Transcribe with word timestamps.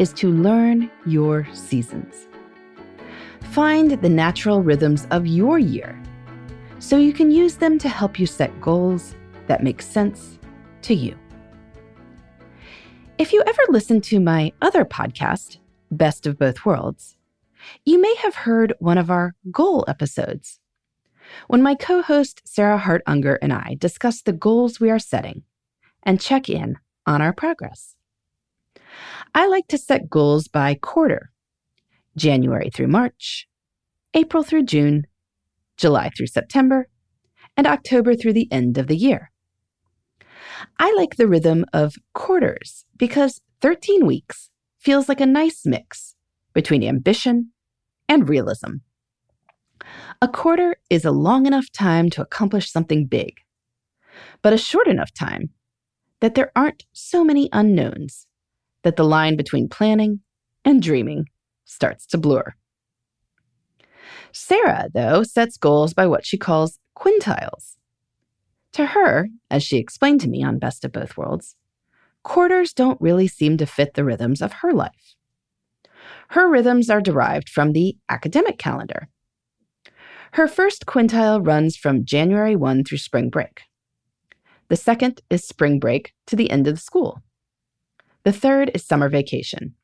is 0.00 0.14
to 0.14 0.32
learn 0.32 0.90
your 1.04 1.46
seasons. 1.52 2.26
Find 3.52 3.90
the 3.90 4.08
natural 4.08 4.62
rhythms 4.62 5.06
of 5.10 5.26
your 5.26 5.58
year 5.58 6.02
so 6.78 6.96
you 6.96 7.12
can 7.12 7.30
use 7.30 7.56
them 7.56 7.78
to 7.78 7.88
help 7.88 8.18
you 8.18 8.24
set 8.24 8.60
goals 8.62 9.14
that 9.46 9.62
make 9.62 9.82
sense 9.82 10.38
to 10.82 10.94
you. 10.94 11.16
If 13.18 13.34
you 13.34 13.42
ever 13.46 13.62
listened 13.68 14.02
to 14.04 14.18
my 14.18 14.52
other 14.62 14.86
podcast, 14.86 15.58
Best 15.90 16.26
of 16.26 16.38
Both 16.38 16.64
Worlds, 16.64 17.16
you 17.84 18.00
may 18.00 18.14
have 18.22 18.34
heard 18.34 18.72
one 18.78 18.96
of 18.96 19.10
our 19.10 19.34
goal 19.50 19.84
episodes 19.86 20.60
when 21.46 21.62
my 21.62 21.74
co 21.74 22.00
host 22.00 22.40
Sarah 22.46 22.78
Hart 22.78 23.02
Unger 23.06 23.38
and 23.42 23.52
I 23.52 23.76
discuss 23.78 24.22
the 24.22 24.32
goals 24.32 24.80
we 24.80 24.90
are 24.90 24.98
setting 24.98 25.42
and 26.02 26.18
check 26.18 26.48
in 26.48 26.78
on 27.06 27.20
our 27.20 27.34
progress. 27.34 27.96
I 29.34 29.46
like 29.46 29.68
to 29.68 29.78
set 29.78 30.10
goals 30.10 30.48
by 30.48 30.74
quarter 30.74 31.30
January 32.16 32.70
through 32.70 32.88
March, 32.88 33.48
April 34.14 34.42
through 34.42 34.64
June, 34.64 35.06
July 35.76 36.10
through 36.16 36.26
September, 36.26 36.88
and 37.56 37.66
October 37.66 38.14
through 38.14 38.32
the 38.32 38.50
end 38.50 38.78
of 38.78 38.86
the 38.86 38.96
year. 38.96 39.30
I 40.78 40.92
like 40.94 41.16
the 41.16 41.28
rhythm 41.28 41.64
of 41.72 41.94
quarters 42.12 42.84
because 42.96 43.40
13 43.60 44.06
weeks 44.06 44.50
feels 44.78 45.08
like 45.08 45.20
a 45.20 45.26
nice 45.26 45.62
mix 45.64 46.14
between 46.52 46.82
ambition 46.82 47.52
and 48.08 48.28
realism. 48.28 48.76
A 50.20 50.28
quarter 50.28 50.76
is 50.90 51.04
a 51.04 51.10
long 51.10 51.46
enough 51.46 51.70
time 51.72 52.10
to 52.10 52.22
accomplish 52.22 52.70
something 52.70 53.06
big, 53.06 53.34
but 54.42 54.52
a 54.52 54.58
short 54.58 54.86
enough 54.86 55.12
time 55.14 55.50
that 56.20 56.34
there 56.34 56.52
aren't 56.54 56.84
so 56.92 57.24
many 57.24 57.48
unknowns 57.52 58.26
that 58.82 58.96
the 58.96 59.04
line 59.04 59.36
between 59.36 59.68
planning 59.68 60.20
and 60.64 60.82
dreaming 60.82 61.26
starts 61.64 62.06
to 62.06 62.18
blur. 62.18 62.54
Sarah, 64.32 64.88
though, 64.92 65.22
sets 65.22 65.56
goals 65.56 65.94
by 65.94 66.06
what 66.06 66.26
she 66.26 66.38
calls 66.38 66.78
quintiles. 66.96 67.76
To 68.72 68.86
her, 68.86 69.28
as 69.50 69.62
she 69.62 69.78
explained 69.78 70.20
to 70.20 70.28
me 70.28 70.42
on 70.42 70.58
Best 70.58 70.84
of 70.84 70.92
Both 70.92 71.16
Worlds, 71.16 71.56
quarters 72.22 72.72
don't 72.72 73.00
really 73.00 73.26
seem 73.26 73.56
to 73.56 73.66
fit 73.66 73.94
the 73.94 74.04
rhythms 74.04 74.40
of 74.40 74.52
her 74.54 74.72
life. 74.72 75.16
Her 76.28 76.48
rhythms 76.48 76.88
are 76.88 77.00
derived 77.00 77.48
from 77.48 77.72
the 77.72 77.96
academic 78.08 78.58
calendar. 78.58 79.08
Her 80.34 80.46
first 80.46 80.86
quintile 80.86 81.44
runs 81.44 81.76
from 81.76 82.04
January 82.04 82.54
1 82.54 82.84
through 82.84 82.98
spring 82.98 83.30
break. 83.30 83.62
The 84.68 84.76
second 84.76 85.20
is 85.28 85.44
spring 85.44 85.80
break 85.80 86.12
to 86.28 86.36
the 86.36 86.50
end 86.50 86.68
of 86.68 86.76
the 86.76 86.80
school. 86.80 87.22
The 88.24 88.32
third 88.32 88.70
is 88.74 88.84
summer 88.84 89.08
vacation. 89.08 89.74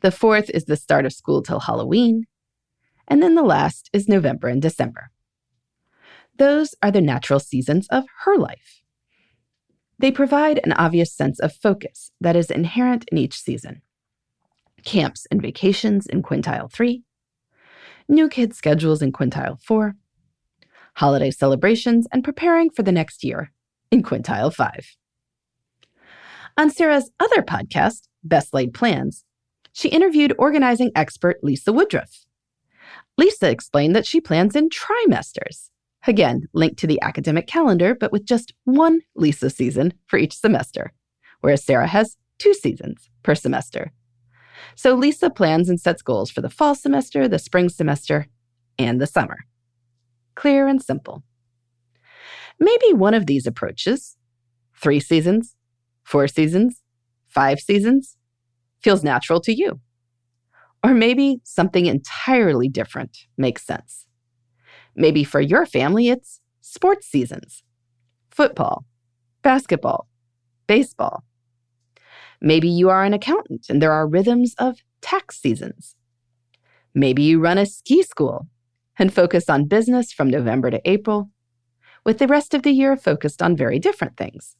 The 0.00 0.10
fourth 0.10 0.50
is 0.50 0.64
the 0.64 0.76
start 0.76 1.06
of 1.06 1.12
school 1.12 1.42
till 1.42 1.60
Halloween. 1.60 2.24
And 3.06 3.22
then 3.22 3.34
the 3.34 3.42
last 3.42 3.88
is 3.92 4.08
November 4.08 4.48
and 4.48 4.60
December. 4.60 5.10
Those 6.38 6.74
are 6.82 6.90
the 6.90 7.00
natural 7.00 7.38
seasons 7.38 7.86
of 7.88 8.04
her 8.24 8.36
life. 8.36 8.82
They 9.98 10.10
provide 10.10 10.58
an 10.64 10.72
obvious 10.72 11.12
sense 11.12 11.38
of 11.38 11.54
focus 11.54 12.10
that 12.20 12.34
is 12.34 12.50
inherent 12.50 13.04
in 13.12 13.18
each 13.18 13.38
season. 13.38 13.82
Camps 14.84 15.26
and 15.30 15.40
vacations 15.40 16.06
in 16.06 16.22
quintile 16.22 16.72
3, 16.72 17.04
new 18.08 18.28
kid 18.28 18.54
schedules 18.54 19.00
in 19.00 19.12
quintile 19.12 19.62
4, 19.62 19.94
holiday 20.96 21.30
celebrations 21.30 22.08
and 22.10 22.24
preparing 22.24 22.70
for 22.70 22.82
the 22.82 22.90
next 22.90 23.22
year 23.22 23.52
in 23.92 24.02
quintile 24.02 24.52
5. 24.52 24.96
On 26.58 26.70
Sarah's 26.70 27.10
other 27.18 27.42
podcast, 27.42 28.08
Best 28.22 28.52
Laid 28.52 28.74
Plans, 28.74 29.24
she 29.72 29.88
interviewed 29.88 30.34
organizing 30.38 30.92
expert 30.94 31.38
Lisa 31.42 31.72
Woodruff. 31.72 32.26
Lisa 33.16 33.50
explained 33.50 33.96
that 33.96 34.06
she 34.06 34.20
plans 34.20 34.54
in 34.54 34.68
trimesters. 34.68 35.70
Again, 36.06 36.48
linked 36.52 36.78
to 36.80 36.86
the 36.86 37.00
academic 37.00 37.46
calendar, 37.46 37.94
but 37.94 38.12
with 38.12 38.26
just 38.26 38.52
one 38.64 39.00
Lisa 39.14 39.48
season 39.48 39.94
for 40.06 40.18
each 40.18 40.34
semester, 40.36 40.92
whereas 41.40 41.64
Sarah 41.64 41.86
has 41.86 42.16
two 42.38 42.52
seasons 42.52 43.08
per 43.22 43.34
semester. 43.34 43.92
So 44.74 44.94
Lisa 44.94 45.30
plans 45.30 45.68
and 45.68 45.80
sets 45.80 46.02
goals 46.02 46.30
for 46.30 46.40
the 46.40 46.50
fall 46.50 46.74
semester, 46.74 47.28
the 47.28 47.38
spring 47.38 47.68
semester, 47.68 48.26
and 48.78 49.00
the 49.00 49.06
summer. 49.06 49.38
Clear 50.34 50.66
and 50.66 50.82
simple. 50.82 51.22
Maybe 52.58 52.92
one 52.92 53.14
of 53.14 53.26
these 53.26 53.46
approaches, 53.46 54.16
three 54.74 55.00
seasons, 55.00 55.56
four 56.04 56.28
seasons, 56.28 56.82
five 57.28 57.60
seasons, 57.60 58.16
feels 58.80 59.04
natural 59.04 59.40
to 59.40 59.54
you. 59.54 59.80
Or 60.84 60.94
maybe 60.94 61.40
something 61.44 61.86
entirely 61.86 62.68
different 62.68 63.26
makes 63.36 63.64
sense. 63.64 64.06
Maybe 64.96 65.24
for 65.24 65.40
your 65.40 65.64
family, 65.64 66.08
it's 66.08 66.40
sports 66.60 67.06
seasons 67.06 67.62
football, 68.30 68.86
basketball, 69.42 70.08
baseball. 70.66 71.22
Maybe 72.40 72.68
you 72.68 72.88
are 72.88 73.04
an 73.04 73.12
accountant 73.12 73.66
and 73.68 73.80
there 73.80 73.92
are 73.92 74.08
rhythms 74.08 74.54
of 74.58 74.78
tax 75.02 75.38
seasons. 75.38 75.94
Maybe 76.94 77.22
you 77.22 77.40
run 77.40 77.58
a 77.58 77.66
ski 77.66 78.02
school 78.02 78.48
and 78.98 79.12
focus 79.12 79.48
on 79.48 79.66
business 79.66 80.12
from 80.12 80.30
November 80.30 80.70
to 80.70 80.80
April, 80.88 81.30
with 82.04 82.18
the 82.18 82.26
rest 82.26 82.54
of 82.54 82.62
the 82.62 82.72
year 82.72 82.96
focused 82.96 83.42
on 83.42 83.56
very 83.56 83.78
different 83.78 84.16
things. 84.16 84.56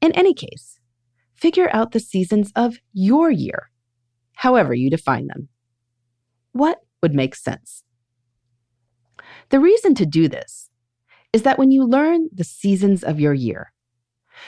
In 0.00 0.12
any 0.12 0.34
case, 0.34 0.80
figure 1.34 1.68
out 1.72 1.92
the 1.92 2.00
seasons 2.00 2.52
of 2.56 2.78
your 2.92 3.30
year, 3.30 3.70
however 4.36 4.74
you 4.74 4.90
define 4.90 5.26
them. 5.26 5.48
What 6.52 6.78
would 7.02 7.14
make 7.14 7.34
sense? 7.34 7.82
The 9.50 9.60
reason 9.60 9.94
to 9.96 10.06
do 10.06 10.28
this 10.28 10.70
is 11.32 11.42
that 11.42 11.58
when 11.58 11.70
you 11.70 11.84
learn 11.84 12.28
the 12.32 12.44
seasons 12.44 13.02
of 13.04 13.20
your 13.20 13.34
year, 13.34 13.72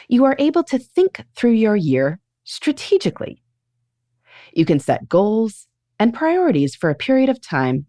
you 0.09 0.25
are 0.25 0.37
able 0.39 0.65
to 0.65 0.79
think 0.79 1.25
through 1.35 1.53
your 1.53 1.77
year 1.77 2.21
strategically. 2.45 3.43
You 4.53 4.65
can 4.65 4.79
set 4.79 5.09
goals 5.09 5.67
and 5.99 6.15
priorities 6.15 6.75
for 6.75 6.91
a 6.91 6.95
period 6.95 7.29
of 7.29 7.41
time 7.41 7.87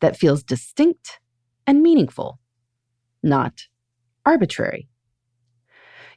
that 0.00 0.16
feels 0.16 0.42
distinct 0.42 1.20
and 1.66 1.82
meaningful, 1.82 2.40
not 3.22 3.62
arbitrary 4.26 4.89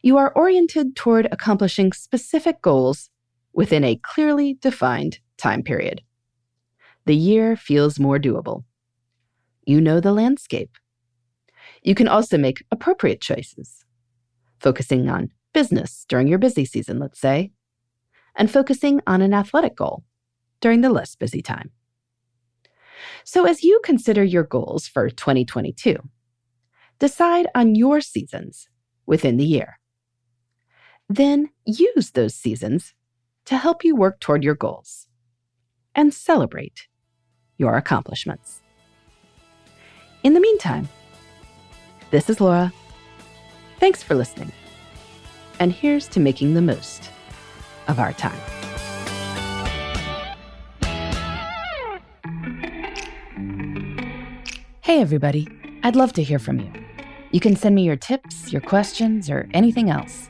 you 0.03 0.17
are 0.17 0.33
oriented 0.35 0.97
toward 0.97 1.29
accomplishing 1.31 1.93
specific 1.93 2.61
goals 2.61 3.09
within 3.53 3.85
a 3.85 3.95
clearly 4.03 4.55
defined 4.55 5.19
time 5.37 5.63
period. 5.63 6.01
The 7.05 7.15
year 7.15 7.55
feels 7.55 7.99
more 7.99 8.19
doable. 8.19 8.65
You 9.65 9.79
know 9.79 10.01
the 10.01 10.11
landscape. 10.11 10.71
You 11.81 11.95
can 11.95 12.09
also 12.09 12.37
make 12.37 12.65
appropriate 12.69 13.21
choices, 13.21 13.85
focusing 14.59 15.09
on 15.09 15.31
business 15.53 16.05
during 16.09 16.27
your 16.27 16.37
busy 16.37 16.65
season, 16.65 16.99
let's 16.99 17.19
say, 17.19 17.53
and 18.35 18.51
focusing 18.51 18.99
on 19.07 19.21
an 19.21 19.33
athletic 19.33 19.77
goal 19.77 20.03
during 20.59 20.81
the 20.81 20.89
less 20.89 21.15
busy 21.15 21.41
time. 21.41 21.71
So, 23.23 23.45
as 23.45 23.63
you 23.63 23.79
consider 23.85 24.23
your 24.23 24.43
goals 24.43 24.85
for 24.85 25.09
2022, 25.09 25.97
decide 26.99 27.47
on 27.55 27.75
your 27.75 28.01
seasons 28.01 28.67
within 29.05 29.37
the 29.37 29.45
year. 29.45 29.77
Then 31.15 31.51
use 31.63 32.09
those 32.09 32.33
seasons 32.33 32.95
to 33.45 33.55
help 33.57 33.83
you 33.83 33.95
work 33.95 34.19
toward 34.19 34.43
your 34.43 34.55
goals. 34.55 35.07
and 35.95 36.11
celebrate 36.11 36.87
your 37.59 37.77
accomplishments. 37.77 38.63
In 40.23 40.33
the 40.33 40.39
meantime, 40.39 40.89
this 42.09 42.31
is 42.31 42.41
Laura. 42.41 42.73
Thanks 43.79 44.01
for 44.01 44.15
listening. 44.15 44.51
And 45.59 45.71
here's 45.71 46.07
to 46.07 46.19
making 46.19 46.55
the 46.55 46.63
most 46.63 47.11
of 47.87 47.99
our 47.99 48.11
time. 48.13 48.39
Hey, 54.81 54.99
everybody. 54.99 55.47
I'd 55.83 55.95
love 55.95 56.13
to 56.13 56.23
hear 56.23 56.39
from 56.39 56.59
you. 56.59 56.71
You 57.31 57.39
can 57.39 57.55
send 57.55 57.75
me 57.75 57.83
your 57.83 57.97
tips, 57.97 58.51
your 58.51 58.61
questions, 58.61 59.29
or 59.29 59.47
anything 59.53 59.91
else. 59.91 60.29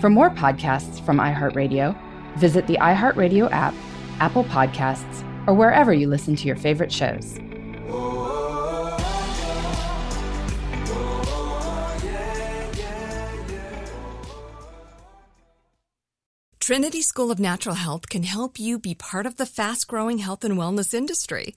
For 0.00 0.08
more 0.08 0.30
podcasts 0.30 1.04
from 1.04 1.18
iHeartRadio, 1.18 1.96
visit 2.36 2.68
the 2.68 2.78
iHeartRadio 2.80 3.50
app, 3.50 3.74
Apple 4.20 4.44
Podcasts, 4.44 5.24
or 5.48 5.54
wherever 5.54 5.92
you 5.92 6.08
listen 6.08 6.36
to 6.36 6.46
your 6.46 6.54
favorite 6.54 6.92
shows. 6.92 7.38
Trinity 16.60 17.02
School 17.02 17.32
of 17.32 17.40
Natural 17.40 17.74
Health 17.74 18.08
can 18.08 18.22
help 18.22 18.60
you 18.60 18.78
be 18.78 18.94
part 18.94 19.26
of 19.26 19.36
the 19.36 19.46
fast 19.46 19.88
growing 19.88 20.18
health 20.18 20.44
and 20.44 20.56
wellness 20.56 20.94
industry. 20.94 21.56